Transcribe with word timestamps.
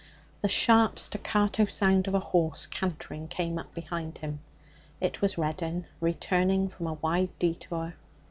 The 0.41 0.49
sharp 0.49 0.97
staccato 0.97 1.67
sound 1.67 2.07
of 2.07 2.15
a 2.15 2.19
horse 2.19 2.65
cantering 2.65 3.27
came 3.27 3.59
up 3.59 3.71
behind 3.75 4.17
him. 4.17 4.39
It 4.99 5.21
was 5.21 5.37
Reddin 5.37 5.85
returning 5.99 6.69
from 6.69 6.87
a 6.87 6.93
wide 6.93 7.29
detour. 7.37 7.93